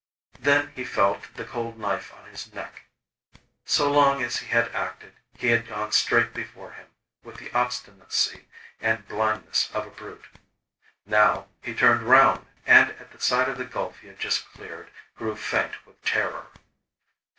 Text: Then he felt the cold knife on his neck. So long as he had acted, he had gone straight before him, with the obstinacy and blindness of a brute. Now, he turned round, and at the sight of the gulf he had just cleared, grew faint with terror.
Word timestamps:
Then 0.39 0.71
he 0.75 0.83
felt 0.83 1.31
the 1.35 1.45
cold 1.45 1.77
knife 1.77 2.11
on 2.11 2.27
his 2.27 2.51
neck. 2.55 2.85
So 3.65 3.91
long 3.91 4.23
as 4.23 4.37
he 4.37 4.47
had 4.47 4.69
acted, 4.73 5.13
he 5.37 5.49
had 5.49 5.67
gone 5.67 5.91
straight 5.91 6.33
before 6.33 6.71
him, 6.71 6.87
with 7.23 7.37
the 7.37 7.51
obstinacy 7.51 8.47
and 8.79 9.07
blindness 9.07 9.69
of 9.75 9.85
a 9.85 9.91
brute. 9.91 10.25
Now, 11.05 11.49
he 11.61 11.75
turned 11.75 12.01
round, 12.01 12.47
and 12.65 12.89
at 12.93 13.11
the 13.11 13.19
sight 13.19 13.47
of 13.47 13.59
the 13.59 13.63
gulf 13.65 13.99
he 13.99 14.07
had 14.07 14.17
just 14.17 14.51
cleared, 14.51 14.89
grew 15.15 15.35
faint 15.35 15.85
with 15.85 16.03
terror. 16.03 16.47